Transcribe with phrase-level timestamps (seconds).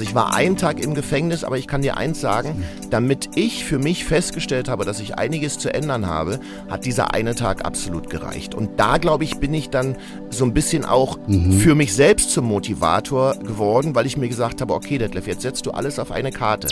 [0.00, 3.66] Also ich war einen Tag im Gefängnis, aber ich kann dir eins sagen, damit ich
[3.66, 8.08] für mich festgestellt habe, dass ich einiges zu ändern habe, hat dieser eine Tag absolut
[8.08, 8.54] gereicht.
[8.54, 9.98] Und da, glaube ich, bin ich dann
[10.30, 11.52] so ein bisschen auch mhm.
[11.60, 15.66] für mich selbst zum Motivator geworden, weil ich mir gesagt habe, okay, Detlef, jetzt setzt
[15.66, 16.68] du alles auf eine Karte.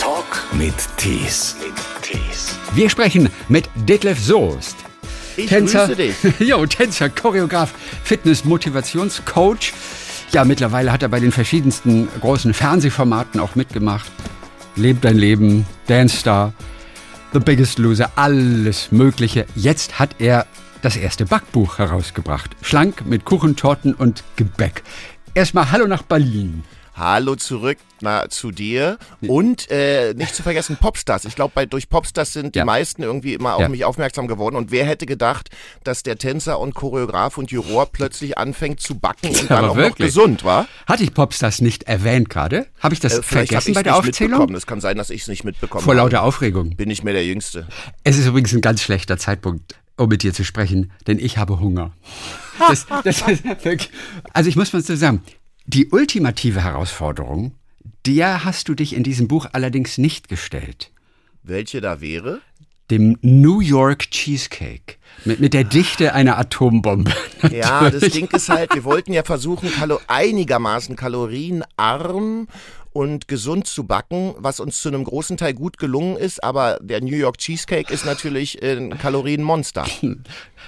[0.00, 1.54] Talk mit Tees.
[2.74, 4.74] Wir sprechen mit Detlef Soest.
[5.36, 6.14] Ich Tänzer, grüße dich.
[6.40, 7.72] jo, Tänzer, Choreograf,
[8.02, 9.72] Fitness, Motivationscoach.
[10.32, 14.10] Ja, mittlerweile hat er bei den verschiedensten großen Fernsehformaten auch mitgemacht.
[14.76, 16.52] Lebt dein Leben, Dance Star,
[17.32, 19.44] The Biggest Loser, alles Mögliche.
[19.56, 20.46] Jetzt hat er
[20.82, 22.54] das erste Backbuch herausgebracht.
[22.62, 24.84] Schlank mit Kuchen, Torten und Gebäck.
[25.34, 26.62] Erstmal Hallo nach Berlin.
[26.94, 28.98] Hallo zurück na, zu dir.
[29.20, 31.24] Und äh, nicht zu vergessen Popstars.
[31.24, 32.62] Ich glaube, durch Popstars sind ja.
[32.62, 33.68] die meisten irgendwie immer auf ja.
[33.68, 34.56] mich aufmerksam geworden.
[34.56, 35.50] Und wer hätte gedacht,
[35.84, 40.14] dass der Tänzer und Choreograf und Juror plötzlich anfängt zu backen und dann auch wirklich?
[40.14, 40.66] noch gesund war?
[40.86, 42.66] Hatte ich Popstars nicht erwähnt gerade?
[42.80, 44.54] Habe ich das äh, vergessen bei der Aufzählung?
[44.54, 46.76] Es kann sein, dass ich es nicht mitbekommen Vor lauter Aufregung.
[46.76, 47.66] Bin ich mehr der Jüngste.
[48.04, 51.60] Es ist übrigens ein ganz schlechter Zeitpunkt, um mit dir zu sprechen, denn ich habe
[51.60, 51.92] Hunger.
[52.68, 53.88] Das, das wirklich,
[54.34, 55.22] also ich muss mal so sagen,
[55.70, 57.54] die ultimative Herausforderung,
[58.04, 60.90] der hast du dich in diesem Buch allerdings nicht gestellt.
[61.44, 62.40] Welche da wäre?
[62.90, 64.96] Dem New York Cheesecake.
[65.24, 67.12] Mit, mit der Dichte einer Atombombe.
[67.52, 72.48] ja, das Ding ist halt, wir wollten ja versuchen, kalo einigermaßen kalorienarm
[72.92, 77.00] und gesund zu backen, was uns zu einem großen Teil gut gelungen ist, aber der
[77.00, 79.86] New York Cheesecake ist natürlich ein Kalorienmonster.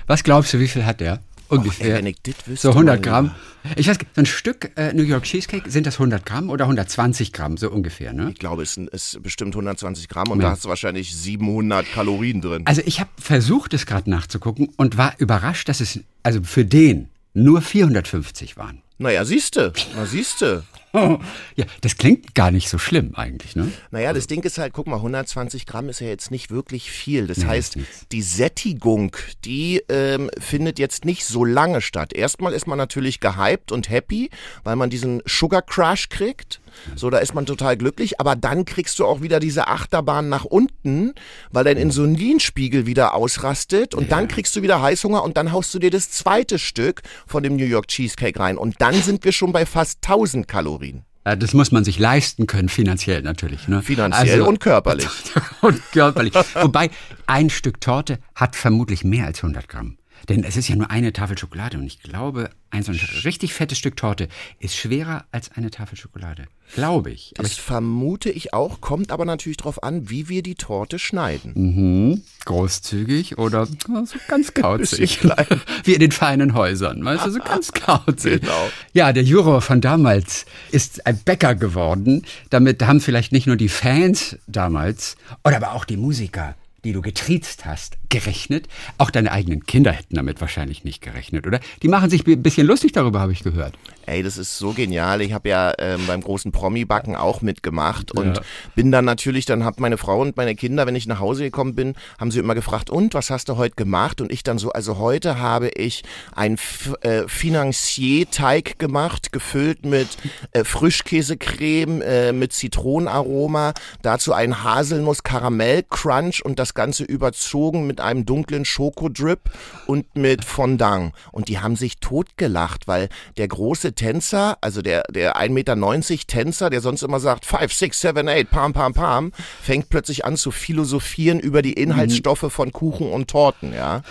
[0.06, 1.20] Was glaubst du, wie viel hat der?
[1.52, 2.00] Ungefähr.
[2.00, 3.32] Och, ey, so 100 Gramm.
[3.76, 7.32] Ich weiß, so ein Stück äh, New York Cheesecake, sind das 100 Gramm oder 120
[7.32, 8.30] Gramm, so ungefähr, ne?
[8.30, 10.46] Ich glaube, es ist bestimmt 120 Gramm und ja.
[10.46, 12.66] da hast du wahrscheinlich 700 Kalorien drin.
[12.66, 17.08] Also ich habe versucht, es gerade nachzugucken und war überrascht, dass es, also für den,
[17.34, 18.82] nur 450 waren.
[18.98, 20.64] Naja, siehste, na siehste.
[21.56, 23.72] ja, das klingt gar nicht so schlimm eigentlich, ne?
[23.90, 26.90] Naja, das also Ding ist halt, guck mal, 120 Gramm ist ja jetzt nicht wirklich
[26.90, 27.26] viel.
[27.26, 27.78] Das nee, heißt,
[28.12, 32.12] die Sättigung, die ähm, findet jetzt nicht so lange statt.
[32.12, 34.30] Erstmal ist man natürlich gehypt und happy,
[34.64, 36.61] weil man diesen Sugar Crush kriegt.
[36.96, 40.44] So, da ist man total glücklich, aber dann kriegst du auch wieder diese Achterbahn nach
[40.44, 41.14] unten,
[41.50, 45.78] weil dein Insulinspiegel wieder ausrastet und dann kriegst du wieder Heißhunger und dann haust du
[45.78, 49.52] dir das zweite Stück von dem New York Cheesecake rein und dann sind wir schon
[49.52, 51.04] bei fast 1000 Kalorien.
[51.24, 53.68] Das muss man sich leisten können, finanziell natürlich.
[53.68, 53.80] Ne?
[53.82, 55.06] Finanziell also, und körperlich.
[55.60, 56.34] und körperlich.
[56.34, 56.90] Wobei,
[57.26, 59.98] ein Stück Torte hat vermutlich mehr als 100 Gramm.
[60.28, 63.52] Denn es ist ja nur eine Tafel Schokolade und ich glaube, ein so ein richtig
[63.52, 64.28] fettes Stück Torte
[64.58, 66.46] ist schwerer als eine Tafel Schokolade.
[66.74, 67.34] Glaube ich.
[67.36, 70.98] Aber das ich vermute ich auch, kommt aber natürlich darauf an, wie wir die Torte
[70.98, 71.52] schneiden.
[71.54, 72.22] Mhm.
[72.44, 73.76] Großzügig oder so
[74.28, 75.18] ganz kauzig.
[75.84, 78.40] wie in den feinen Häusern, weißt du, so ganz kauzig.
[78.40, 78.70] Genau.
[78.94, 82.22] Ja, der Juror von damals ist ein Bäcker geworden.
[82.48, 87.00] Damit haben vielleicht nicht nur die Fans damals, oder aber auch die Musiker die du
[87.00, 88.68] getriezt hast, gerechnet.
[88.98, 91.60] Auch deine eigenen Kinder hätten damit wahrscheinlich nicht gerechnet, oder?
[91.82, 93.74] Die machen sich ein bisschen lustig darüber, habe ich gehört.
[94.04, 95.22] Ey, das ist so genial.
[95.22, 98.42] Ich habe ja ähm, beim großen Promi-Backen auch mitgemacht und ja.
[98.74, 101.74] bin dann natürlich, dann habe meine Frau und meine Kinder, wenn ich nach Hause gekommen
[101.74, 104.20] bin, haben sie immer gefragt, und was hast du heute gemacht?
[104.20, 106.02] Und ich dann so, also heute habe ich
[106.34, 106.58] ein
[107.00, 110.08] äh, Financier-Teig gemacht, gefüllt mit
[110.50, 118.64] äh, Frischkäsecreme, äh, mit Zitronenaroma, dazu ein Haselnuss-Karamell-Crunch und das Ganze überzogen mit einem dunklen
[118.64, 119.50] Schokodrip
[119.86, 121.12] und mit Fondant.
[121.30, 126.70] Und die haben sich totgelacht, weil der große Tänzer, also der, der 1,90 Meter Tänzer,
[126.70, 129.32] der sonst immer sagt 5, 6, 7, 8, pam, pam, pam,
[129.62, 134.02] fängt plötzlich an zu philosophieren über die Inhaltsstoffe von Kuchen und Torten, ja.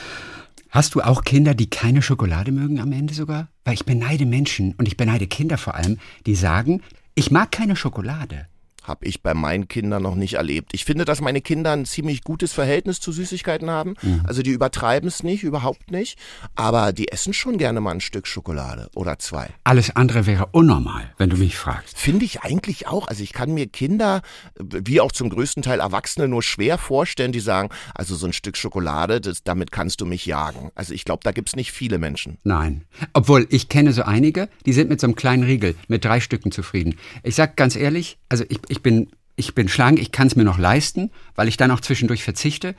[0.69, 3.49] Hast du auch Kinder, die keine Schokolade mögen am Ende sogar?
[3.65, 6.81] Weil ich beneide Menschen und ich beneide Kinder vor allem, die sagen,
[7.13, 8.47] ich mag keine Schokolade.
[8.91, 10.71] Habe ich bei meinen Kindern noch nicht erlebt.
[10.73, 13.93] Ich finde, dass meine Kinder ein ziemlich gutes Verhältnis zu Süßigkeiten haben.
[14.01, 14.23] Mhm.
[14.27, 16.19] Also die übertreiben es nicht, überhaupt nicht.
[16.55, 19.47] Aber die essen schon gerne mal ein Stück Schokolade oder zwei.
[19.63, 21.97] Alles andere wäre unnormal, wenn du mich fragst.
[21.97, 23.07] Finde ich eigentlich auch.
[23.07, 24.23] Also ich kann mir Kinder,
[24.59, 28.57] wie auch zum größten Teil Erwachsene, nur schwer vorstellen, die sagen, also so ein Stück
[28.57, 30.69] Schokolade, das, damit kannst du mich jagen.
[30.75, 32.39] Also ich glaube, da gibt es nicht viele Menschen.
[32.43, 32.83] Nein.
[33.13, 36.51] Obwohl, ich kenne so einige, die sind mit so einem kleinen Riegel, mit drei Stücken
[36.51, 36.97] zufrieden.
[37.23, 40.43] Ich sag ganz ehrlich, also ich, ich bin, ich bin schlank, ich kann es mir
[40.43, 42.75] noch leisten, weil ich dann auch zwischendurch verzichte.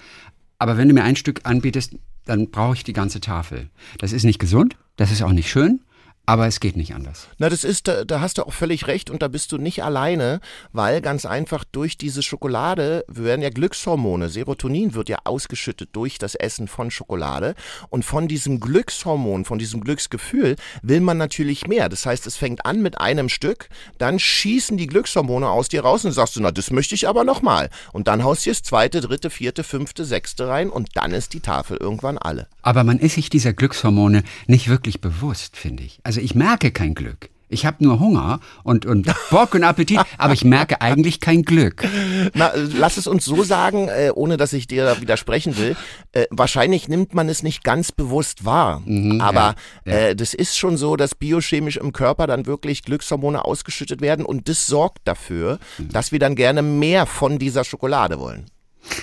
[0.59, 3.69] Aber wenn du mir ein Stück anbietest, dann brauche ich die ganze Tafel.
[3.99, 5.81] Das ist nicht gesund, das ist auch nicht schön,
[6.25, 7.27] Aber es geht nicht anders.
[7.39, 9.83] Na, das ist, da, da hast du auch völlig recht und da bist du nicht
[9.83, 10.41] alleine,
[10.73, 16.37] weil ganz einfach durch diese Schokolade werden ja Glückshormone, Serotonin wird ja ausgeschüttet durch das
[16.37, 17.57] Essen von Schokolade
[17.91, 21.89] und von diesem Glückshormon, von diesem Glücksgefühl will man natürlich mehr.
[21.89, 23.69] Das heißt, es fängt an mit einem Stück,
[23.99, 27.25] dann schießen die Glückshormone aus dir raus und sagst du, na, das möchte ich aber
[27.25, 27.69] nochmal.
[27.93, 31.41] Und dann haust du das zweite, dritte, vierte, fünfte, sechste rein und dann ist die
[31.41, 32.47] Tafel irgendwann alle.
[32.63, 35.99] Aber man ist sich dieser Glückshormone nicht wirklich bewusst, finde ich.
[36.05, 37.31] Also ich merke kein Glück.
[37.53, 41.87] Ich habe nur Hunger und, und Bock und Appetit, aber ich merke eigentlich kein Glück.
[42.33, 45.77] Na, lass es uns so sagen, äh, ohne dass ich dir widersprechen will.
[46.13, 48.83] Äh, wahrscheinlich nimmt man es nicht ganz bewusst wahr.
[48.87, 49.55] Mhm, aber
[49.85, 49.99] ja, ja.
[49.99, 54.49] Äh, das ist schon so, dass biochemisch im Körper dann wirklich Glückshormone ausgeschüttet werden und
[54.49, 55.91] das sorgt dafür, mhm.
[55.91, 58.47] dass wir dann gerne mehr von dieser Schokolade wollen.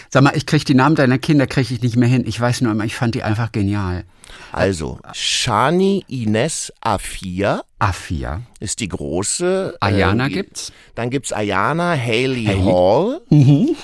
[0.10, 2.24] Sag mal, ich kriege die Namen deiner Kinder kriege ich nicht mehr hin.
[2.26, 4.06] Ich weiß nur immer, ich fand die einfach genial.
[4.52, 7.64] Also, Shani Ines Afia.
[7.80, 8.42] Afia.
[8.60, 9.76] Ist die große.
[9.80, 10.72] Ayana äh, gibt's.
[10.96, 12.64] Dann gibt's Ayana Haley, Haley.
[12.64, 13.22] Hall.
[13.30, 13.76] Mhm.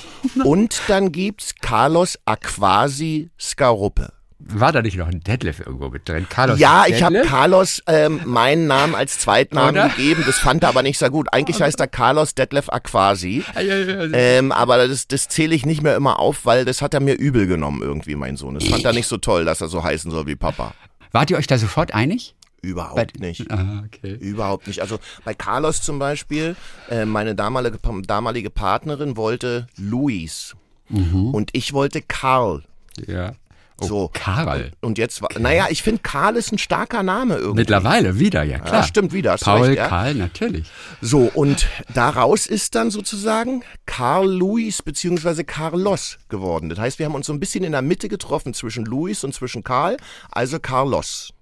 [0.44, 4.12] Und dann gibt's Carlos Aquasi Skaruppe.
[4.48, 6.28] War da nicht noch ein Detlef irgendwo mit drin?
[6.30, 9.90] Carlos ja, ich habe Carlos ähm, meinen Namen als Zweitnamen Oder?
[9.90, 10.24] gegeben.
[10.26, 11.28] Das fand er aber nicht so gut.
[11.32, 13.44] Eigentlich heißt er Carlos Detlef Aquasi.
[13.56, 17.16] Ähm, aber das, das zähle ich nicht mehr immer auf, weil das hat er mir
[17.16, 18.54] übel genommen irgendwie, mein Sohn.
[18.54, 20.76] Das fand er nicht so toll, dass er so heißen soll wie Papa.
[21.12, 22.36] Wart ihr euch da sofort einig?
[22.62, 23.50] Überhaupt bei, nicht.
[23.52, 24.14] Ah, okay.
[24.16, 24.82] Überhaupt nicht.
[24.82, 26.56] Also bei Carlos zum Beispiel,
[26.90, 30.56] äh, meine damalige, damalige Partnerin wollte Luis.
[30.90, 31.34] Mhm.
[31.34, 32.64] Und ich wollte Karl.
[33.08, 33.34] Ja.
[33.82, 34.12] Oh, so.
[34.14, 34.72] Karl.
[34.80, 37.62] Und jetzt war, naja, ich finde Karl ist ein starker Name irgendwie.
[37.62, 38.82] Mittlerweile wieder, ja klar.
[38.82, 39.36] Ja, stimmt wieder.
[39.38, 39.88] Paul, recht, ja.
[39.90, 40.68] Karl, natürlich.
[41.02, 46.70] So, und daraus ist dann sozusagen Karl Luis beziehungsweise Carlos geworden.
[46.70, 49.34] Das heißt, wir haben uns so ein bisschen in der Mitte getroffen zwischen Luis und
[49.34, 49.98] zwischen Karl,
[50.32, 51.34] also Carlos.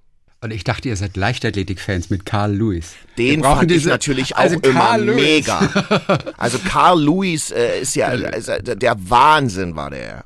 [0.41, 2.95] Und ich dachte, ihr seid Leichtathletik-Fans mit Carl Lewis.
[3.18, 5.59] Den fand diese, ich natürlich auch also immer mega.
[6.36, 10.25] Also Carl Lewis äh, ist ja also, der Wahnsinn war der.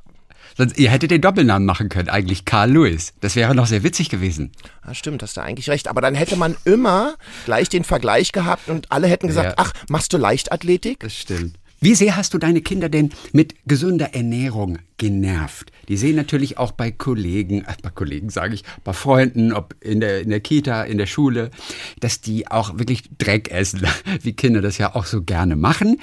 [0.57, 3.13] Sonst, ihr hättet den Doppelnamen machen können, eigentlich Carl Lewis.
[3.21, 4.51] Das wäre noch sehr witzig gewesen.
[4.85, 5.87] Ja, stimmt, hast du eigentlich recht.
[5.87, 7.15] Aber dann hätte man immer
[7.45, 9.53] gleich den Vergleich gehabt und alle hätten gesagt, ja.
[9.57, 11.01] ach, machst du Leichtathletik?
[11.01, 11.57] Das stimmt.
[11.79, 15.71] Wie sehr hast du deine Kinder denn mit gesunder Ernährung genervt?
[15.89, 19.99] Die sehen natürlich auch bei Kollegen, äh, bei Kollegen sage ich, bei Freunden, ob in
[19.99, 21.51] der, in der Kita, in der Schule,
[21.99, 23.85] dass die auch wirklich Dreck essen,
[24.23, 25.99] wie Kinder das ja auch so gerne machen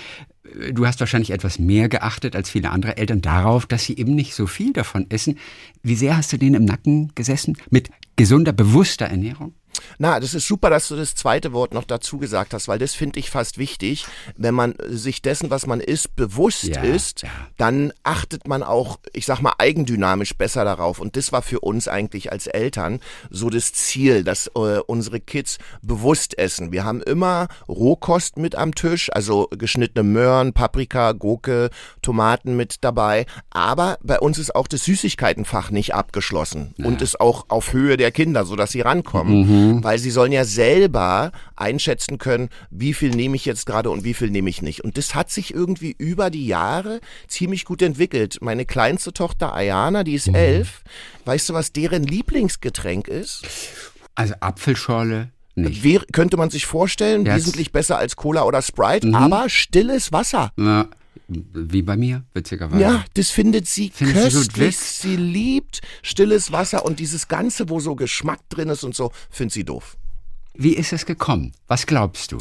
[0.73, 4.35] du hast wahrscheinlich etwas mehr geachtet als viele andere Eltern darauf, dass sie eben nicht
[4.35, 5.39] so viel davon essen.
[5.83, 7.57] Wie sehr hast du denen im Nacken gesessen?
[7.71, 9.55] Mit gesunder, bewusster Ernährung?
[9.99, 12.95] Na, das ist super, dass du das zweite Wort noch dazu gesagt hast, weil das
[12.95, 14.07] finde ich fast wichtig.
[14.37, 17.29] Wenn man sich dessen, was man isst, bewusst ja, ist, ja.
[17.57, 20.99] dann achtet man auch, ich sag mal, eigendynamisch besser darauf.
[20.99, 23.01] Und das war für uns eigentlich als Eltern
[23.31, 26.73] so das Ziel, dass äh, unsere Kids bewusst essen.
[26.73, 31.71] Wir haben immer Rohkost mit am Tisch, also geschnittene Möhren, Paprika, Gurke,
[32.03, 33.27] Tomaten mit dabei.
[33.51, 36.87] Aber bei uns ist auch das Süßigkeitenfach nicht abgeschlossen ja.
[36.87, 39.41] und ist auch auf Höhe der Kinder, sodass sie rankommen.
[39.41, 39.64] Mhm.
[39.65, 39.85] Mhm.
[39.85, 44.15] Weil sie sollen ja selber einschätzen können, wie viel nehme ich jetzt gerade und wie
[44.15, 44.83] viel nehme ich nicht.
[44.83, 48.39] Und das hat sich irgendwie über die Jahre ziemlich gut entwickelt.
[48.41, 50.35] Meine kleinste Tochter Ayana, die ist mhm.
[50.35, 50.83] elf.
[51.25, 53.43] Weißt du, was deren Lieblingsgetränk ist?
[54.15, 55.31] Also Apfelschorle.
[55.57, 56.13] Nicht.
[56.13, 57.37] Könnte man sich vorstellen, Jetzt.
[57.37, 59.15] wesentlich besser als Cola oder Sprite, mhm.
[59.15, 60.53] aber stilles Wasser.
[60.57, 60.89] Na,
[61.29, 62.83] wie bei mir, witzigerweise.
[62.83, 64.77] Ja, das findet sie findet köstlich.
[64.79, 69.13] Sie, sie, liebt stilles Wasser und dieses Ganze, wo so Geschmack drin ist und so,
[69.31, 69.97] findet sie doof.
[70.55, 71.53] Wie ist es gekommen?
[71.67, 72.39] Was glaubst du?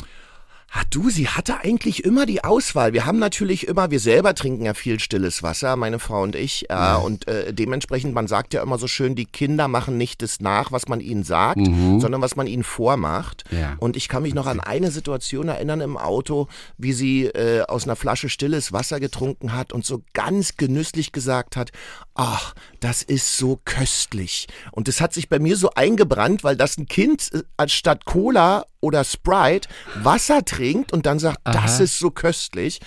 [0.75, 2.93] Ach du, sie hatte eigentlich immer die Auswahl.
[2.93, 6.67] Wir haben natürlich immer, wir selber trinken ja viel stilles Wasser, meine Frau und ich.
[6.71, 6.95] Äh, ja.
[6.95, 10.71] Und äh, dementsprechend, man sagt ja immer so schön, die Kinder machen nicht das nach,
[10.71, 11.99] was man ihnen sagt, mhm.
[11.99, 13.43] sondern was man ihnen vormacht.
[13.51, 13.75] Ja.
[13.77, 16.47] Und ich kann mich noch an eine Situation erinnern im Auto,
[16.79, 21.55] wie sie äh, aus einer Flasche stilles Wasser getrunken hat und so ganz genüsslich gesagt
[21.55, 21.69] hat,
[22.15, 24.47] ach, das ist so köstlich.
[24.71, 28.65] Und das hat sich bei mir so eingebrannt, weil das ein Kind äh, anstatt Cola
[28.83, 31.53] oder Sprite Wasser trinkt und dann sagt, Aha.
[31.53, 32.81] das ist so köstlich.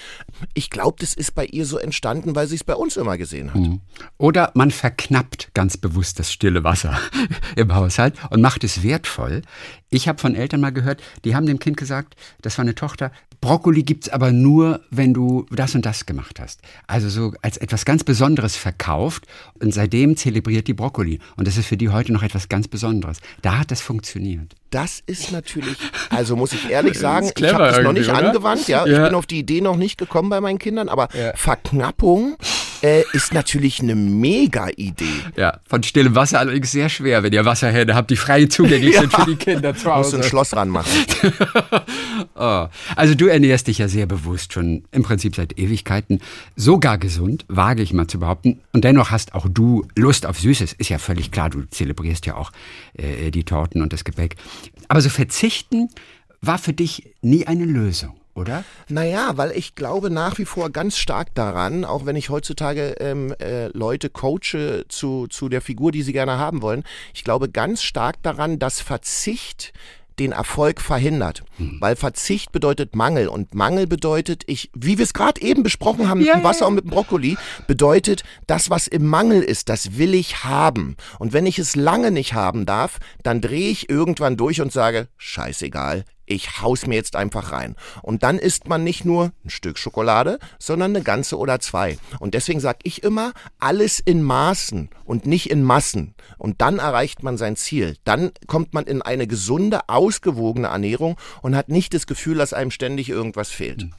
[0.52, 3.54] Ich glaube, das ist bei ihr so entstanden, weil sie es bei uns immer gesehen
[3.54, 3.60] hat.
[3.60, 3.80] Mhm.
[4.18, 6.98] Oder man verknappt ganz bewusst das stille Wasser
[7.56, 9.40] im Haushalt und macht es wertvoll.
[9.88, 13.10] Ich habe von Eltern mal gehört, die haben dem Kind gesagt, das war eine Tochter,
[13.40, 16.60] Brokkoli gibt's aber nur, wenn du das und das gemacht hast.
[16.86, 19.26] Also so als etwas ganz Besonderes verkauft
[19.60, 21.20] und seitdem zelebriert die Brokkoli.
[21.36, 23.18] Und das ist für die heute noch etwas ganz Besonderes.
[23.42, 24.54] Da hat das funktioniert.
[24.70, 25.76] Das ist natürlich,
[26.10, 28.28] also muss ich ehrlich sagen, ich habe das noch nicht oder?
[28.28, 28.86] angewandt, ja?
[28.86, 28.92] ja.
[28.92, 31.32] Ich bin auf die Idee noch nicht gekommen bei meinen Kindern, aber ja.
[31.36, 32.36] Verknappung
[32.86, 35.04] äh, ist natürlich eine mega Idee.
[35.36, 39.00] Ja, von stillem Wasser allerdings sehr schwer, wenn ihr Wasserhähne habt, die frei zugänglich ja.
[39.00, 40.16] sind für die Kinder zu Hause.
[40.16, 40.92] Musst ein Schloss ranmachen.
[42.36, 42.66] oh.
[42.94, 46.20] Also du ernährst dich ja sehr bewusst schon im Prinzip seit Ewigkeiten.
[46.54, 48.60] Sogar gesund, wage ich mal zu behaupten.
[48.72, 50.72] Und dennoch hast auch du Lust auf Süßes.
[50.74, 52.52] Ist ja völlig klar, du zelebrierst ja auch
[52.94, 54.36] äh, die Torten und das Gebäck.
[54.88, 55.88] Aber so verzichten
[56.40, 58.64] war für dich nie eine Lösung oder?
[58.88, 63.34] Naja, weil ich glaube nach wie vor ganz stark daran, auch wenn ich heutzutage ähm,
[63.40, 67.82] äh, Leute coache zu, zu der Figur, die sie gerne haben wollen, ich glaube ganz
[67.82, 69.72] stark daran, dass Verzicht
[70.18, 71.42] den Erfolg verhindert.
[71.58, 71.76] Hm.
[71.80, 76.18] Weil Verzicht bedeutet Mangel und Mangel bedeutet, ich, wie wir es gerade eben besprochen haben
[76.18, 79.98] mit ja, dem Wasser und mit dem Brokkoli, bedeutet, das, was im Mangel ist, das
[79.98, 80.96] will ich haben.
[81.18, 85.08] Und wenn ich es lange nicht haben darf, dann drehe ich irgendwann durch und sage,
[85.18, 87.76] scheißegal, ich hau's mir jetzt einfach rein.
[88.02, 91.98] Und dann isst man nicht nur ein Stück Schokolade, sondern eine ganze oder zwei.
[92.18, 96.14] Und deswegen sage ich immer, alles in Maßen und nicht in Massen.
[96.38, 97.96] Und dann erreicht man sein Ziel.
[98.04, 102.70] Dann kommt man in eine gesunde, ausgewogene Ernährung und hat nicht das Gefühl, dass einem
[102.70, 103.82] ständig irgendwas fehlt.
[103.82, 103.92] Hm.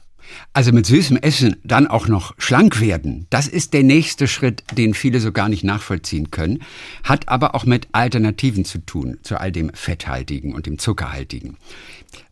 [0.52, 4.94] Also mit süßem Essen dann auch noch schlank werden, das ist der nächste Schritt, den
[4.94, 6.62] viele so gar nicht nachvollziehen können,
[7.02, 11.56] hat aber auch mit Alternativen zu tun, zu all dem Fetthaltigen und dem Zuckerhaltigen.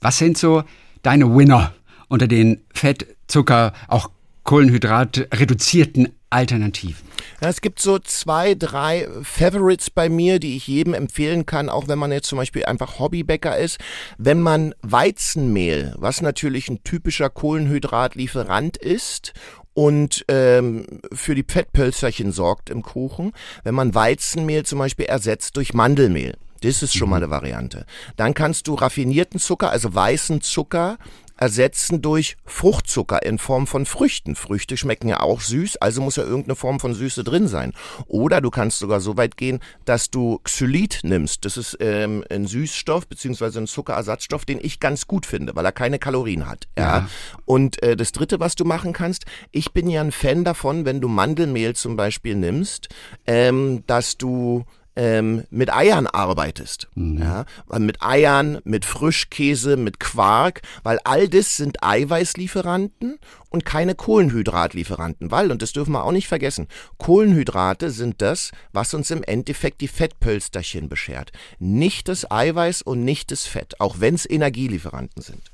[0.00, 0.64] Was sind so
[1.02, 1.75] deine Winner
[2.09, 4.11] unter den Fett, Zucker, auch
[4.45, 7.06] Kohlenhydrat reduzierten Alternativen?
[7.40, 11.88] Ja, es gibt so zwei, drei Favorites bei mir, die ich jedem empfehlen kann, auch
[11.88, 13.78] wenn man jetzt zum Beispiel einfach Hobbybäcker ist.
[14.16, 19.35] Wenn man Weizenmehl, was natürlich ein typischer Kohlenhydratlieferant ist
[19.75, 23.33] und ähm, für die Fettpölzerchen sorgt im Kuchen,
[23.64, 26.35] wenn man Weizenmehl zum Beispiel ersetzt durch Mandelmehl.
[26.62, 27.25] Das ist schon mal mhm.
[27.25, 27.86] eine Variante.
[28.16, 30.98] Dann kannst du raffinierten Zucker, also weißen Zucker,
[31.36, 34.36] ersetzen durch Fruchtzucker in Form von Früchten.
[34.36, 37.72] Früchte schmecken ja auch süß, also muss ja irgendeine Form von Süße drin sein.
[38.06, 41.44] Oder du kannst sogar so weit gehen, dass du Xylit nimmst.
[41.44, 45.72] Das ist ähm, ein Süßstoff beziehungsweise ein Zuckerersatzstoff, den ich ganz gut finde, weil er
[45.72, 46.66] keine Kalorien hat.
[46.78, 46.98] Ja.
[46.98, 47.08] ja.
[47.44, 51.00] Und äh, das Dritte, was du machen kannst, ich bin ja ein Fan davon, wenn
[51.00, 52.88] du Mandelmehl zum Beispiel nimmst,
[53.26, 54.64] ähm, dass du
[54.97, 56.88] ähm, mit Eiern arbeitest.
[56.95, 57.19] Mhm.
[57.19, 57.45] Ja,
[57.79, 63.19] mit Eiern, mit Frischkäse, mit Quark, weil all das sind Eiweißlieferanten
[63.50, 65.31] und keine Kohlenhydratlieferanten.
[65.31, 66.67] Weil, und das dürfen wir auch nicht vergessen,
[66.99, 71.33] Kohlenhydrate sind das, was uns im Endeffekt die Fettpölsterchen beschert.
[71.59, 75.53] Nicht das Eiweiß und nicht das Fett, auch wenn es Energielieferanten sind.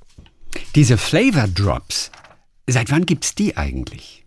[0.74, 2.10] Diese Flavor Drops,
[2.66, 4.21] seit wann gibt's die eigentlich?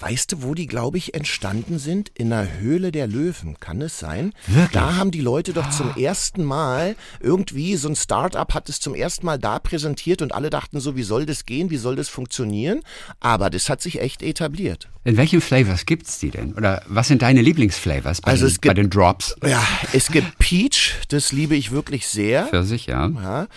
[0.00, 2.12] Weißt du, wo die, glaube ich, entstanden sind?
[2.14, 3.58] In der Höhle der Löwen.
[3.58, 4.32] Kann es sein?
[4.46, 4.70] Wirklich?
[4.70, 5.98] Da haben die Leute doch zum ah.
[5.98, 10.50] ersten Mal irgendwie, so ein Start-up hat es zum ersten Mal da präsentiert und alle
[10.50, 11.70] dachten so, wie soll das gehen?
[11.70, 12.82] Wie soll das funktionieren?
[13.18, 14.88] Aber das hat sich echt etabliert.
[15.02, 16.54] In welchen Flavors gibt's die denn?
[16.54, 19.34] Oder was sind deine Lieblingsflavors bei, also den, gibt, bei den Drops?
[19.44, 22.46] Ja, es gibt Peach, das liebe ich wirklich sehr.
[22.46, 23.08] Für sich, ja.
[23.08, 23.48] ja.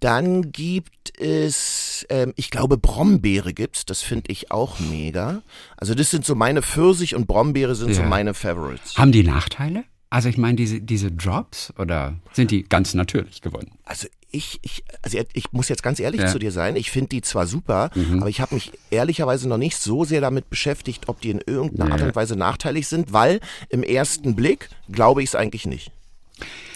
[0.00, 3.84] Dann gibt es, ähm, ich glaube, Brombeere gibt's.
[3.84, 5.42] Das finde ich auch mega.
[5.76, 7.96] Also das sind so meine Pfirsich und Brombeere sind ja.
[7.96, 8.96] so meine Favorites.
[8.96, 9.84] Haben die Nachteile?
[10.08, 13.70] Also ich meine, diese, diese Drops oder sind die ganz natürlich gewonnen?
[13.84, 16.26] Also ich, ich, also ich muss jetzt ganz ehrlich ja.
[16.26, 18.20] zu dir sein, ich finde die zwar super, mhm.
[18.20, 21.86] aber ich habe mich ehrlicherweise noch nicht so sehr damit beschäftigt, ob die in irgendeiner
[21.86, 21.92] nee.
[21.92, 25.92] Art und Weise nachteilig sind, weil im ersten Blick glaube ich es eigentlich nicht.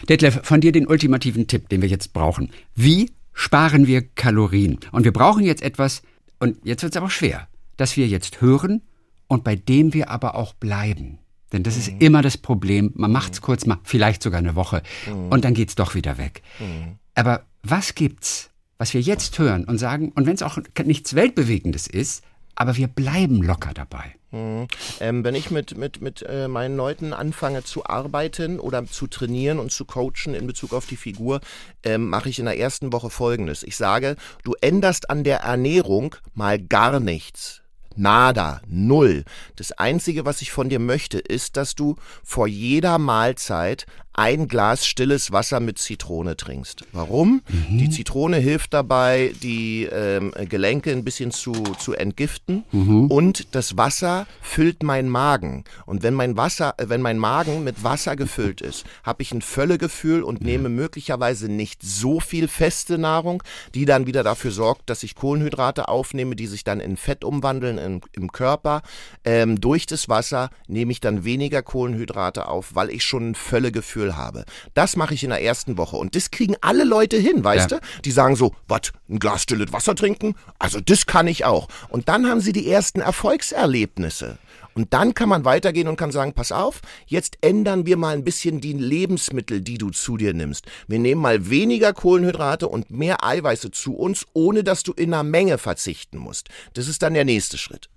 [0.08, 2.50] Detlef, von dir den ultimativen Tipp, den wir jetzt brauchen.
[2.74, 4.78] Wie sparen wir Kalorien?
[4.92, 6.02] Und wir brauchen jetzt etwas,
[6.38, 8.82] und jetzt wird es aber schwer, dass wir jetzt hören
[9.28, 11.18] und bei dem wir aber auch bleiben.
[11.52, 11.80] Denn das mhm.
[11.80, 12.92] ist immer das Problem.
[12.94, 13.44] Man macht es mhm.
[13.44, 15.28] kurz mal, vielleicht sogar eine Woche, mhm.
[15.28, 16.42] und dann geht es doch wieder weg.
[16.58, 16.98] Mhm.
[17.14, 21.86] Aber was gibt's, was wir jetzt hören und sagen, und wenn es auch nichts Weltbewegendes
[21.86, 22.24] ist,
[22.56, 24.14] aber wir bleiben locker dabei?
[24.34, 24.66] Mhm.
[25.00, 29.58] Ähm, wenn ich mit, mit, mit äh, meinen Leuten anfange zu arbeiten oder zu trainieren
[29.60, 31.40] und zu coachen in Bezug auf die Figur,
[31.84, 33.62] ähm, mache ich in der ersten Woche Folgendes.
[33.62, 37.62] Ich sage, du änderst an der Ernährung mal gar nichts.
[37.96, 39.24] Nada, null.
[39.54, 41.94] Das Einzige, was ich von dir möchte, ist, dass du
[42.24, 46.84] vor jeder Mahlzeit ein Glas stilles Wasser mit Zitrone trinkst.
[46.92, 47.42] Warum?
[47.48, 47.78] Mhm.
[47.78, 53.08] Die Zitrone hilft dabei, die ähm, Gelenke ein bisschen zu, zu entgiften mhm.
[53.08, 55.64] und das Wasser füllt meinen Magen.
[55.84, 59.42] Und wenn mein Wasser, äh, wenn mein Magen mit Wasser gefüllt ist, habe ich ein
[59.42, 60.46] Völlegefühl und ja.
[60.46, 63.42] nehme möglicherweise nicht so viel feste Nahrung,
[63.74, 67.78] die dann wieder dafür sorgt, dass ich Kohlenhydrate aufnehme, die sich dann in Fett umwandeln
[67.78, 68.82] im, im Körper.
[69.24, 74.03] Ähm, durch das Wasser nehme ich dann weniger Kohlenhydrate auf, weil ich schon ein Völlegefühl
[74.04, 74.44] Gefühl habe.
[74.74, 75.96] Das mache ich in der ersten Woche.
[75.96, 77.78] Und das kriegen alle Leute hin, weißt ja.
[77.78, 77.86] du?
[78.04, 80.34] Die sagen so, was, ein Glas stilles Wasser trinken?
[80.58, 81.68] Also das kann ich auch.
[81.88, 84.38] Und dann haben sie die ersten Erfolgserlebnisse.
[84.74, 88.24] Und dann kann man weitergehen und kann sagen, pass auf, jetzt ändern wir mal ein
[88.24, 90.66] bisschen die Lebensmittel, die du zu dir nimmst.
[90.88, 95.22] Wir nehmen mal weniger Kohlenhydrate und mehr Eiweiße zu uns, ohne dass du in einer
[95.22, 96.48] Menge verzichten musst.
[96.72, 97.88] Das ist dann der nächste Schritt.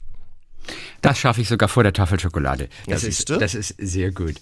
[1.02, 2.70] Das schaffe ich sogar vor der Tafel Schokolade.
[2.88, 4.36] Das, ja, ist, das ist sehr gut.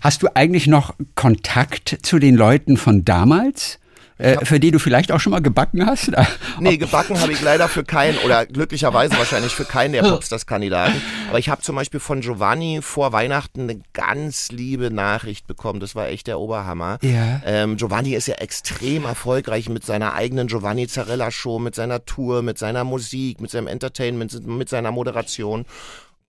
[0.00, 3.78] Hast du eigentlich noch Kontakt zu den Leuten von damals?
[4.18, 6.12] Äh, für die du vielleicht auch schon mal gebacken hast?
[6.60, 11.00] nee, gebacken habe ich leider für keinen oder glücklicherweise wahrscheinlich für keinen der Popstars-Kandidaten.
[11.28, 15.80] Aber ich habe zum Beispiel von Giovanni vor Weihnachten eine ganz liebe Nachricht bekommen.
[15.80, 16.98] Das war echt der Oberhammer.
[17.02, 17.42] Ja.
[17.44, 22.42] Ähm, Giovanni ist ja extrem erfolgreich mit seiner eigenen Giovanni Zarella Show, mit seiner Tour,
[22.42, 25.64] mit seiner Musik, mit seinem Entertainment, mit seiner Moderation.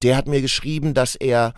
[0.01, 1.53] Der hat mir geschrieben, dass er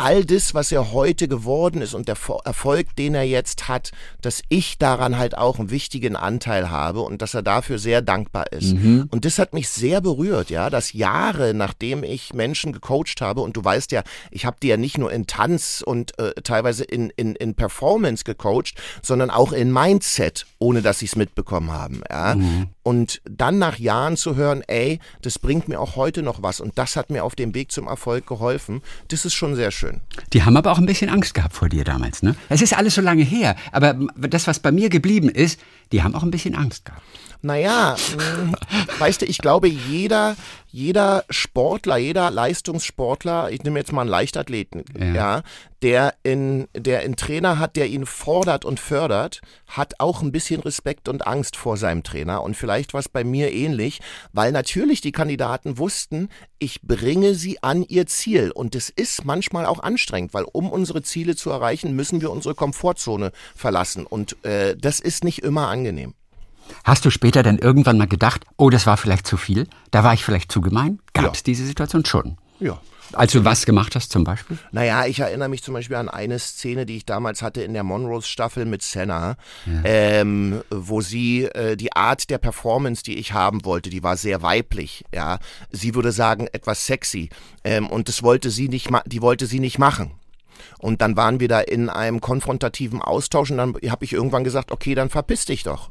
[0.00, 3.92] all das, was er heute geworden ist und der Erfolg, den er jetzt hat,
[4.22, 8.50] dass ich daran halt auch einen wichtigen Anteil habe und dass er dafür sehr dankbar
[8.52, 8.74] ist.
[8.74, 9.08] Mhm.
[9.10, 13.56] Und das hat mich sehr berührt, ja, dass Jahre nachdem ich Menschen gecoacht habe und
[13.56, 17.10] du weißt ja, ich habe die ja nicht nur in Tanz und äh, teilweise in,
[17.10, 22.36] in, in Performance gecoacht, sondern auch in Mindset, ohne dass sie es mitbekommen haben, ja.
[22.36, 22.68] Mhm.
[22.82, 26.78] Und dann nach Jahren zu hören, ey, das bringt mir auch heute noch was und
[26.78, 30.00] das hat mir auf dem Weg zum Erfolg geholfen, das ist schon sehr schön.
[30.32, 32.34] Die haben aber auch ein bisschen Angst gehabt vor dir damals, ne?
[32.48, 35.60] Es ist alles so lange her, aber das, was bei mir geblieben ist,
[35.92, 37.02] die haben auch ein bisschen Angst gehabt.
[37.42, 38.54] Naja, hm,
[38.98, 40.36] weißt du, ich glaube, jeder,
[40.68, 45.14] jeder Sportler, jeder Leistungssportler, ich nehme jetzt mal einen Leichtathleten, ja.
[45.14, 45.42] ja,
[45.82, 50.60] der in, der einen Trainer hat, der ihn fordert und fördert, hat auch ein bisschen
[50.60, 52.42] Respekt und Angst vor seinem Trainer.
[52.42, 54.00] Und vielleicht war es bei mir ähnlich,
[54.32, 56.28] weil natürlich die Kandidaten wussten,
[56.58, 58.50] ich bringe sie an ihr Ziel.
[58.50, 62.54] Und es ist manchmal auch anstrengend, weil um unsere Ziele zu erreichen, müssen wir unsere
[62.54, 64.04] Komfortzone verlassen.
[64.04, 66.14] Und äh, das ist nicht immer angenehm.
[66.84, 69.66] Hast du später dann irgendwann mal gedacht, oh, das war vielleicht zu viel?
[69.90, 71.00] Da war ich vielleicht zu gemein?
[71.12, 71.44] Gab es ja.
[71.46, 72.36] diese Situation schon?
[72.58, 72.80] Ja.
[73.12, 74.58] Als du was gemacht hast zum Beispiel?
[74.70, 77.82] Naja, ich erinnere mich zum Beispiel an eine Szene, die ich damals hatte in der
[77.82, 79.36] Monrose-Staffel mit Senna,
[79.66, 79.80] ja.
[79.84, 84.42] ähm, wo sie äh, die Art der Performance, die ich haben wollte, die war sehr
[84.42, 85.04] weiblich.
[85.12, 85.38] Ja,
[85.70, 87.30] sie würde sagen etwas sexy
[87.64, 90.12] ähm, und das wollte sie nicht, die wollte sie nicht machen.
[90.78, 94.70] Und dann waren wir da in einem konfrontativen Austausch und dann habe ich irgendwann gesagt,
[94.70, 95.90] okay, dann verpiss dich doch.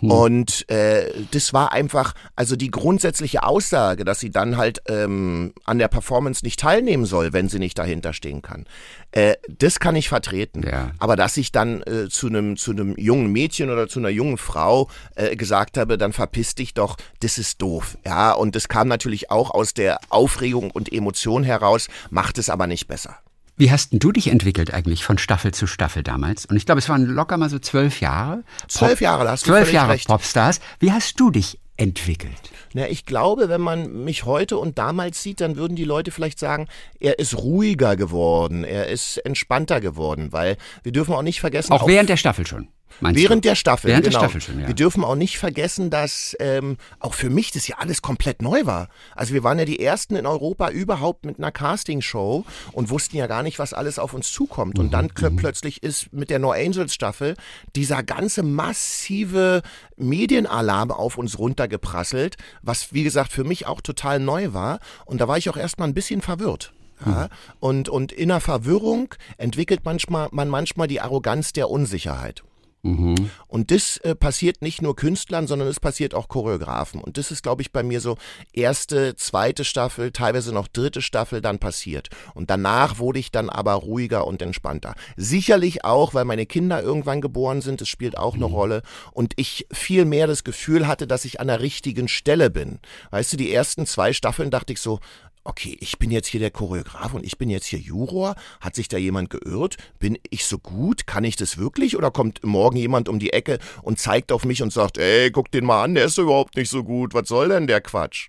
[0.00, 0.10] Hm.
[0.10, 5.78] Und äh, das war einfach, also die grundsätzliche Aussage, dass sie dann halt ähm, an
[5.78, 8.66] der Performance nicht teilnehmen soll, wenn sie nicht dahinter stehen kann.
[9.12, 10.62] Äh, das kann ich vertreten.
[10.62, 10.92] Ja.
[10.98, 14.38] Aber dass ich dann äh, zu einem zu einem jungen Mädchen oder zu einer jungen
[14.38, 17.98] Frau äh, gesagt habe, dann verpiss dich doch, das ist doof.
[18.04, 22.66] Ja, und das kam natürlich auch aus der Aufregung und Emotion heraus, macht es aber
[22.66, 23.18] nicht besser.
[23.58, 26.46] Wie hast denn du dich entwickelt eigentlich von Staffel zu Staffel damals?
[26.46, 28.44] Und ich glaube, es waren locker mal so zwölf Jahre.
[28.68, 30.06] Zwölf Jahre, da hast du Zwölf Jahre recht.
[30.06, 30.60] Popstars.
[30.78, 32.52] Wie hast du dich entwickelt?
[32.72, 36.38] Na, ich glaube, wenn man mich heute und damals sieht, dann würden die Leute vielleicht
[36.38, 36.68] sagen,
[37.00, 41.72] er ist ruhiger geworden, er ist entspannter geworden, weil wir dürfen auch nicht vergessen.
[41.72, 42.68] Auch während der Staffel schon.
[43.00, 43.48] Während du?
[43.48, 43.88] der Staffel.
[43.88, 44.18] Während genau.
[44.18, 44.66] der Staffel schon, ja.
[44.66, 48.66] Wir dürfen auch nicht vergessen, dass ähm, auch für mich das ja alles komplett neu
[48.66, 48.88] war.
[49.14, 53.26] Also wir waren ja die ersten in Europa überhaupt mit einer Castingshow und wussten ja
[53.26, 54.78] gar nicht, was alles auf uns zukommt.
[54.78, 55.36] Und mhm, dann mhm.
[55.36, 57.36] plötzlich ist mit der No Angels Staffel
[57.76, 59.62] dieser ganze massive
[59.96, 64.80] Medienalarm auf uns runtergeprasselt, was wie gesagt für mich auch total neu war.
[65.04, 66.72] Und da war ich auch erstmal ein bisschen verwirrt.
[67.04, 67.28] Ja, mhm.
[67.60, 72.42] und, und in der Verwirrung entwickelt manchmal, man manchmal die Arroganz der Unsicherheit.
[72.82, 73.30] Mhm.
[73.46, 77.00] Und das äh, passiert nicht nur Künstlern, sondern es passiert auch Choreografen.
[77.00, 78.16] Und das ist, glaube ich, bei mir so
[78.52, 82.08] erste, zweite Staffel, teilweise noch dritte Staffel dann passiert.
[82.34, 84.94] Und danach wurde ich dann aber ruhiger und entspannter.
[85.16, 88.54] Sicherlich auch, weil meine Kinder irgendwann geboren sind, das spielt auch eine mhm.
[88.54, 88.82] Rolle.
[89.12, 92.78] Und ich viel mehr das Gefühl hatte, dass ich an der richtigen Stelle bin.
[93.10, 95.00] Weißt du, die ersten zwei Staffeln dachte ich so,
[95.48, 98.36] okay, ich bin jetzt hier der Choreograf und ich bin jetzt hier Juror.
[98.60, 99.76] Hat sich da jemand geirrt?
[99.98, 101.06] Bin ich so gut?
[101.06, 101.96] Kann ich das wirklich?
[101.96, 105.50] Oder kommt morgen jemand um die Ecke und zeigt auf mich und sagt, ey, guck
[105.50, 107.14] den mal an, der ist überhaupt nicht so gut.
[107.14, 108.28] Was soll denn der Quatsch?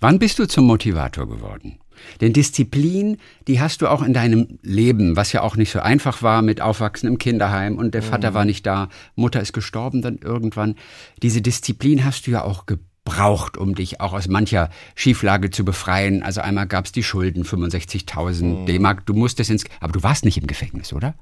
[0.00, 1.78] Wann bist du zum Motivator geworden?
[2.20, 6.20] Denn Disziplin, die hast du auch in deinem Leben, was ja auch nicht so einfach
[6.20, 8.34] war mit Aufwachsen im Kinderheim und der Vater mhm.
[8.34, 10.74] war nicht da, Mutter ist gestorben dann irgendwann.
[11.22, 15.64] Diese Disziplin hast du ja auch gebraucht braucht, um dich auch aus mancher Schieflage zu
[15.64, 16.22] befreien.
[16.22, 18.66] Also einmal gab es die Schulden, 65.000 mhm.
[18.66, 19.06] D-Mark.
[19.06, 21.14] Du musstest ins, aber du warst nicht im Gefängnis, oder?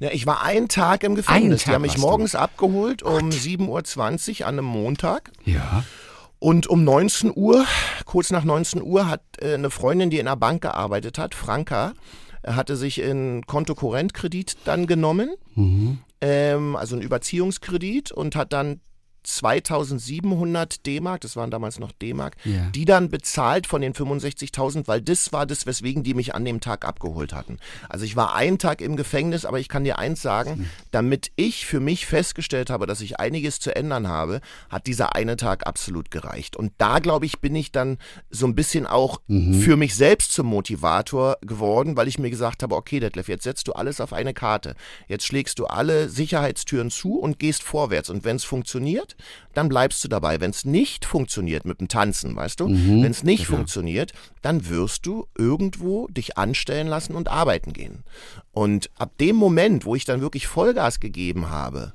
[0.00, 1.62] Ja, ich war einen Tag im Gefängnis.
[1.62, 2.38] Tag Die haben mich morgens du.
[2.38, 5.30] abgeholt um 7.20 Uhr an einem Montag.
[5.44, 5.84] Ja.
[6.38, 7.64] Und um 19 Uhr,
[8.04, 11.92] kurz nach 19 Uhr, hat äh, eine Freundin, die in einer Bank gearbeitet hat, Franka,
[12.46, 15.98] hatte sich in Kontokorrentkredit dann genommen, mhm.
[16.20, 18.80] ähm, also einen Überziehungskredit und hat dann
[19.26, 22.70] 2700 D-Mark, das waren damals noch D-Mark, ja.
[22.74, 26.60] die dann bezahlt von den 65.000, weil das war das, weswegen die mich an dem
[26.60, 27.58] Tag abgeholt hatten.
[27.88, 31.66] Also ich war einen Tag im Gefängnis, aber ich kann dir eins sagen, damit ich
[31.66, 36.10] für mich festgestellt habe, dass ich einiges zu ändern habe, hat dieser eine Tag absolut
[36.10, 36.56] gereicht.
[36.56, 37.98] Und da, glaube ich, bin ich dann
[38.30, 39.54] so ein bisschen auch mhm.
[39.54, 43.68] für mich selbst zum Motivator geworden, weil ich mir gesagt habe, okay, Detlef, jetzt setzt
[43.68, 44.74] du alles auf eine Karte.
[45.08, 48.10] Jetzt schlägst du alle Sicherheitstüren zu und gehst vorwärts.
[48.10, 49.15] Und wenn es funktioniert,
[49.54, 50.40] dann bleibst du dabei.
[50.40, 53.02] Wenn es nicht funktioniert mit dem Tanzen, weißt du, mhm.
[53.02, 53.56] wenn es nicht ja.
[53.56, 58.04] funktioniert, dann wirst du irgendwo dich anstellen lassen und arbeiten gehen.
[58.52, 61.92] Und ab dem Moment, wo ich dann wirklich Vollgas gegeben habe,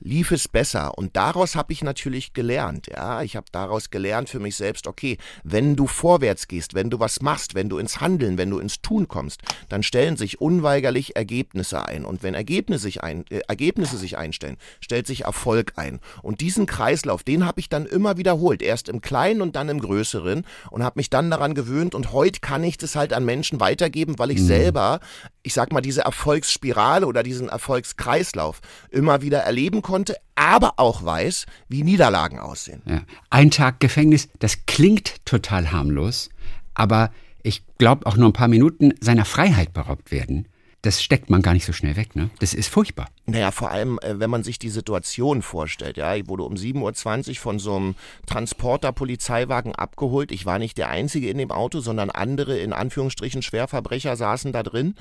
[0.00, 0.96] lief es besser.
[0.96, 2.86] Und daraus habe ich natürlich gelernt.
[2.88, 7.00] Ja, ich habe daraus gelernt für mich selbst, okay, wenn du vorwärts gehst, wenn du
[7.00, 11.16] was machst, wenn du ins Handeln, wenn du ins Tun kommst, dann stellen sich unweigerlich
[11.16, 12.04] Ergebnisse ein.
[12.04, 16.00] Und wenn Ergebnisse sich, ein, äh, Ergebnisse sich einstellen, stellt sich Erfolg ein.
[16.22, 18.62] Und diesen Kreislauf, den habe ich dann immer wiederholt.
[18.62, 21.94] Erst im Kleinen und dann im Größeren und habe mich dann daran gewöhnt.
[21.94, 24.46] Und heute kann ich das halt an Menschen weitergeben, weil ich mhm.
[24.46, 25.00] selber,
[25.42, 31.46] ich sag mal, diese Erfolgsspirale oder diesen Erfolgskreislauf immer wieder erleben konnte, aber auch weiß,
[31.68, 32.82] wie Niederlagen aussehen.
[32.84, 33.02] Ja.
[33.30, 36.28] Ein Tag Gefängnis, das klingt total harmlos,
[36.74, 37.10] aber
[37.42, 40.46] ich glaube auch nur ein paar Minuten seiner Freiheit beraubt werden
[40.82, 42.30] das steckt man gar nicht so schnell weg, ne?
[42.38, 43.08] Das ist furchtbar.
[43.30, 47.28] Naja, vor allem, äh, wenn man sich die Situation vorstellt, ja, ich wurde um 7.20
[47.28, 50.32] Uhr von so einem Transporter-Polizeiwagen abgeholt.
[50.32, 54.62] Ich war nicht der Einzige in dem Auto, sondern andere, in Anführungsstrichen, Schwerverbrecher saßen da
[54.62, 54.94] drin.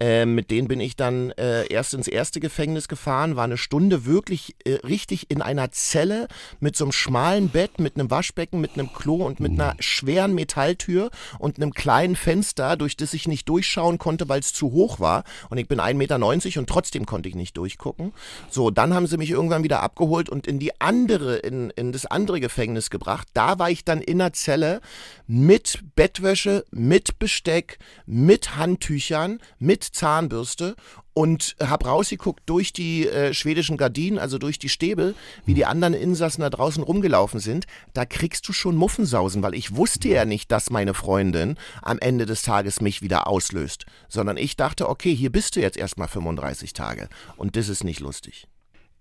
[0.00, 4.04] Äh, mit denen bin ich dann äh, erst ins erste Gefängnis gefahren, war eine Stunde
[4.04, 6.26] wirklich äh, richtig in einer Zelle
[6.58, 10.34] mit so einem schmalen Bett, mit einem Waschbecken, mit einem Klo und mit einer schweren
[10.34, 14.98] Metalltür und einem kleinen Fenster, durch das ich nicht durchschauen konnte, weil es zu hoch
[14.98, 18.12] war und ich bin 1,90 Meter und trotzdem konnte ich nicht durchgucken.
[18.50, 22.06] So, dann haben sie mich irgendwann wieder abgeholt und in die andere, in, in das
[22.06, 23.28] andere Gefängnis gebracht.
[23.34, 24.80] Da war ich dann in der Zelle
[25.26, 30.76] mit Bettwäsche, mit Besteck, mit Handtüchern, mit Zahnbürste
[31.18, 35.92] und habe rausgeguckt durch die äh, schwedischen Gardinen, also durch die Stäbe, wie die anderen
[35.92, 37.66] Insassen da draußen rumgelaufen sind.
[37.92, 42.24] Da kriegst du schon Muffensausen, weil ich wusste ja nicht, dass meine Freundin am Ende
[42.24, 46.72] des Tages mich wieder auslöst, sondern ich dachte, okay, hier bist du jetzt erstmal 35
[46.72, 48.46] Tage und das ist nicht lustig.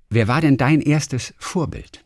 [0.10, 2.04] Wer war denn dein erstes Vorbild?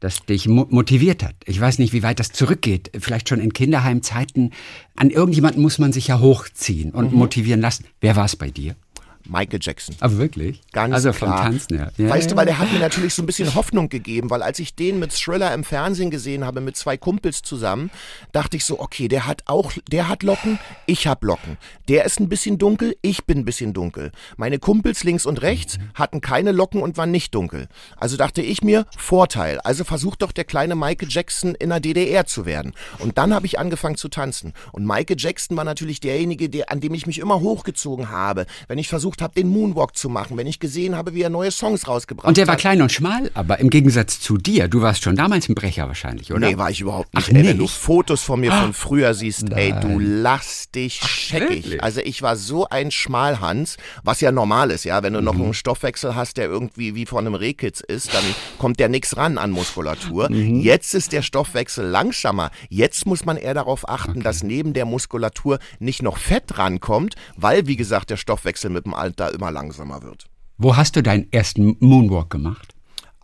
[0.00, 1.34] das dich motiviert hat.
[1.46, 2.90] Ich weiß nicht, wie weit das zurückgeht.
[2.98, 4.52] Vielleicht schon in Kinderheimzeiten.
[4.96, 7.18] An irgendjemanden muss man sich ja hochziehen und mhm.
[7.18, 7.86] motivieren lassen.
[8.02, 8.76] Wer war es bei dir?
[9.26, 9.96] Michael Jackson.
[10.00, 10.60] Aber wirklich?
[10.72, 11.38] Ganz also klar.
[11.38, 11.92] vom Tanzen her.
[11.96, 14.42] Ja, weißt ja, du, weil der hat mir natürlich so ein bisschen Hoffnung gegeben, weil
[14.42, 17.90] als ich den mit Thriller im Fernsehen gesehen habe, mit zwei Kumpels zusammen,
[18.32, 21.56] dachte ich so, okay, der hat auch, der hat Locken, ich hab Locken.
[21.88, 24.12] Der ist ein bisschen dunkel, ich bin ein bisschen dunkel.
[24.36, 25.90] Meine Kumpels links und rechts mhm.
[25.94, 27.68] hatten keine Locken und waren nicht dunkel.
[27.96, 29.58] Also dachte ich mir, Vorteil.
[29.60, 32.72] Also versucht doch der kleine Michael Jackson in der DDR zu werden.
[32.98, 34.52] Und dann habe ich angefangen zu tanzen.
[34.72, 38.46] Und Michael Jackson war natürlich derjenige, der, an dem ich mich immer hochgezogen habe.
[38.68, 41.30] Wenn ich versucht versucht habe, den Moonwalk zu machen, wenn ich gesehen habe, wie er
[41.30, 42.28] neue Songs rausgebracht hat.
[42.28, 45.48] Und der war klein und schmal, aber im Gegensatz zu dir, du warst schon damals
[45.48, 46.48] ein Brecher wahrscheinlich, oder?
[46.48, 47.24] Nee, war ich überhaupt nicht.
[47.24, 47.48] Ach, ey, nicht?
[47.48, 49.58] Wenn du Fotos von mir von früher siehst, Nein.
[49.58, 51.64] ey, du lass dich Ach, scheckig.
[51.64, 51.82] Wirklich?
[51.82, 55.02] Also ich war so ein Schmalhans, was ja normal ist, ja.
[55.02, 55.24] Wenn du mhm.
[55.24, 58.24] noch einen Stoffwechsel hast, der irgendwie wie von einem Rehkitz ist, dann
[58.58, 60.30] kommt der nix ran an Muskulatur.
[60.30, 60.60] Mhm.
[60.60, 62.50] Jetzt ist der Stoffwechsel langsamer.
[62.68, 64.22] Jetzt muss man eher darauf achten, okay.
[64.22, 68.94] dass neben der Muskulatur nicht noch Fett rankommt, weil, wie gesagt, der Stoffwechsel mit dem
[69.04, 70.26] Alter immer langsamer wird.
[70.56, 72.74] Wo hast du deinen ersten Moonwalk gemacht?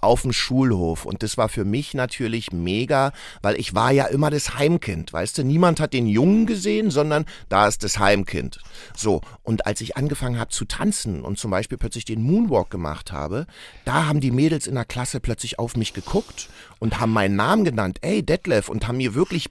[0.03, 1.05] auf dem Schulhof.
[1.05, 3.13] Und das war für mich natürlich mega,
[3.43, 5.13] weil ich war ja immer das Heimkind.
[5.13, 8.61] Weißt du, niemand hat den Jungen gesehen, sondern da ist das Heimkind.
[8.97, 9.21] So.
[9.43, 13.47] Und als ich angefangen habe zu tanzen und zum Beispiel plötzlich den Moonwalk gemacht habe,
[13.85, 17.65] da haben die Mädels in der Klasse plötzlich auf mich geguckt und haben meinen Namen
[17.65, 17.99] genannt.
[18.01, 18.71] Ey, Detlef.
[18.71, 19.51] Und haben mir wirklich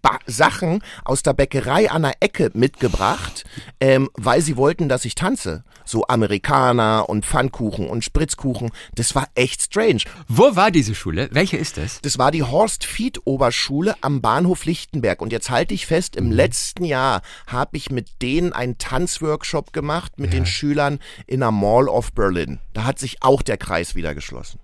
[0.00, 3.44] ba Sachen aus der Bäckerei an der Ecke mitgebracht,
[3.80, 5.64] ähm, weil sie wollten, dass ich tanze.
[5.84, 8.70] So Amerikaner und Pfannkuchen und Spritzkuchen.
[8.94, 10.02] Das war echt strange.
[10.28, 11.28] Wo war diese Schule?
[11.32, 12.00] Welche ist das?
[12.02, 15.20] Das war die Horst Fied Oberschule am Bahnhof Lichtenberg.
[15.20, 16.32] Und jetzt halte ich fest, im mhm.
[16.32, 20.40] letzten Jahr habe ich mit denen einen Tanzworkshop gemacht mit ja.
[20.40, 22.60] den Schülern in der Mall of Berlin.
[22.72, 24.60] Da hat sich auch der Kreis wieder geschlossen.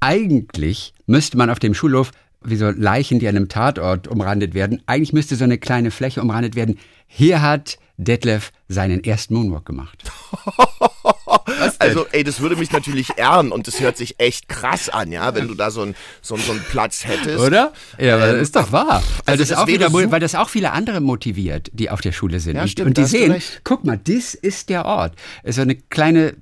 [0.00, 2.12] Eigentlich müsste man auf dem Schulhof
[2.42, 4.82] wie so Leichen, die an einem Tatort umrandet werden.
[4.86, 6.78] Eigentlich müsste so eine kleine Fläche umrandet werden.
[7.06, 10.04] Hier hat Detlef seinen ersten Moonwalk gemacht.
[11.78, 15.34] also, ey, das würde mich natürlich ehren und das hört sich echt krass an, ja,
[15.34, 17.40] wenn du da so einen so, so einen Platz hättest.
[17.40, 17.72] Oder?
[17.98, 19.02] Ja, aber ähm, das ist doch wahr.
[19.26, 22.38] Also das, das auch wieder, weil das auch viele andere motiviert, die auf der Schule
[22.38, 22.56] sind.
[22.56, 25.14] Ja, stimmt, und die sehen, guck mal, das ist der Ort.
[25.42, 26.34] Es ist so eine kleine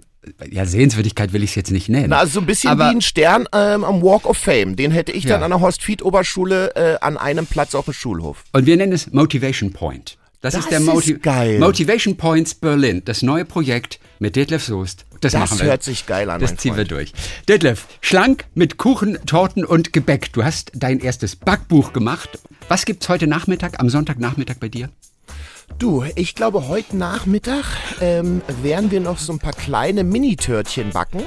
[0.51, 2.11] ja, Sehenswürdigkeit will ich es jetzt nicht nennen.
[2.11, 4.77] Na, also so ein bisschen aber, wie ein Stern ähm, am Walk of Fame.
[4.77, 5.31] Den hätte ich ja.
[5.31, 8.45] dann an der Horst-Fied-Oberschule äh, an einem Platz auf dem Schulhof.
[8.53, 10.19] Und wir nennen es Motivation Point.
[10.41, 11.61] Das, das ist der Moti ist.
[11.61, 15.05] Motivation Points Berlin, das neue Projekt mit Detlef Soest.
[15.21, 15.67] Das, das machen wir.
[15.67, 16.41] hört sich geil an.
[16.41, 16.91] Das ziehen Freund.
[16.91, 17.12] wir durch.
[17.49, 20.33] Detlef, schlank mit Kuchen, Torten und Gebäck.
[20.33, 22.39] Du hast dein erstes Backbuch gemacht.
[22.69, 24.91] Was gibt's heute Nachmittag, am Sonntagnachmittag bei dir?
[25.79, 27.64] Du, ich glaube, heute Nachmittag
[28.00, 31.22] ähm, werden wir noch so ein paar kleine Mini-Törtchen backen.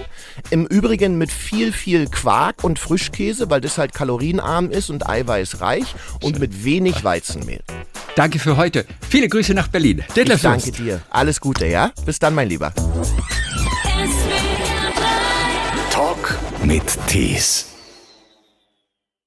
[0.50, 5.94] Im Übrigen mit viel, viel Quark und Frischkäse, weil das halt kalorienarm ist und eiweißreich
[6.24, 7.62] und mit wenig Weizenmehl.
[8.16, 8.86] Danke für heute.
[9.08, 10.04] Viele Grüße nach Berlin.
[10.16, 11.02] Detlef ich danke dir.
[11.12, 11.92] Alles Gute, ja?
[12.06, 12.74] Bis dann, mein Lieber.
[15.92, 17.69] Talk mit Tees.